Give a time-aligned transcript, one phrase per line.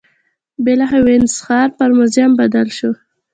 [0.63, 2.91] بالاخره وینز ښار پر موزیم بدل شو